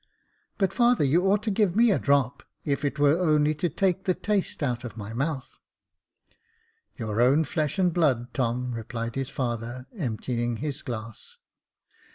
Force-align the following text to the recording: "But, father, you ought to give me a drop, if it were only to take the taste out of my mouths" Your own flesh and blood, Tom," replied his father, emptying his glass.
"But, 0.57 0.73
father, 0.73 1.03
you 1.03 1.27
ought 1.27 1.43
to 1.43 1.51
give 1.51 1.75
me 1.75 1.91
a 1.91 1.99
drop, 1.99 2.41
if 2.65 2.83
it 2.83 2.97
were 2.97 3.19
only 3.19 3.53
to 3.53 3.69
take 3.69 4.05
the 4.05 4.15
taste 4.15 4.63
out 4.63 4.83
of 4.83 4.97
my 4.97 5.13
mouths" 5.13 5.59
Your 6.97 7.21
own 7.21 7.43
flesh 7.43 7.77
and 7.77 7.93
blood, 7.93 8.33
Tom," 8.33 8.71
replied 8.71 9.13
his 9.13 9.29
father, 9.29 9.85
emptying 9.95 10.57
his 10.57 10.81
glass. 10.81 11.37